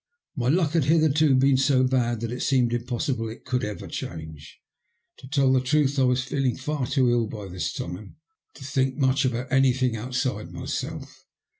My 0.35 0.47
luck 0.47 0.71
had 0.71 0.85
hitherto 0.85 1.35
been 1.35 1.57
so 1.57 1.83
bad 1.83 2.21
that 2.21 2.31
it 2.31 2.41
seemed 2.41 2.73
impossible 2.73 3.29
it 3.29 3.45
could 3.45 3.63
ever 3.63 3.87
change. 3.87 4.59
To 5.17 5.27
tell 5.27 5.53
the 5.53 5.61
truth, 5.61 5.99
I 5.99 6.05
was 6.05 6.23
feeling 6.23 6.57
far 6.57 6.87
too 6.87 7.07
ill 7.11 7.27
by 7.27 7.47
this 7.47 7.71
time 7.71 8.15
to 8.55 8.63
think 8.63 8.97
much 8.97 9.25
about 9.25 9.51
anything 9.51 9.95
outside 9.95 10.51
myself. 10.53 11.27